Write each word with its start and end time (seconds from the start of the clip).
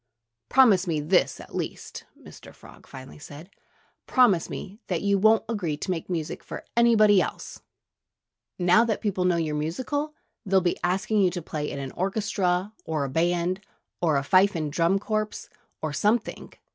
"Promise 0.49 0.87
me 0.87 0.99
this, 0.99 1.39
at 1.39 1.53
least" 1.55 2.05
Mr. 2.25 2.55
Frog 2.55 2.87
finally 2.87 3.19
said 3.19 3.51
"promise 4.07 4.49
me 4.49 4.79
that 4.87 5.03
you 5.03 5.19
won't 5.19 5.45
agree 5.47 5.77
to 5.77 5.91
make 5.91 6.09
music 6.09 6.43
for 6.43 6.65
anybody 6.75 7.21
else! 7.21 7.61
Now 8.57 8.83
that 8.83 9.01
people 9.01 9.25
know 9.25 9.35
you're 9.35 9.53
musical, 9.53 10.15
they'll 10.43 10.59
be 10.59 10.79
asking 10.83 11.21
you 11.21 11.29
to 11.29 11.41
play 11.43 11.69
in 11.69 11.77
an 11.77 11.91
orchestra, 11.91 12.73
or 12.83 13.03
a 13.03 13.09
band, 13.09 13.61
or 14.01 14.17
a 14.17 14.23
fife 14.23 14.55
and 14.55 14.73
drum 14.73 14.97
corps, 14.97 15.47
or 15.83 15.93
something. 15.93 16.51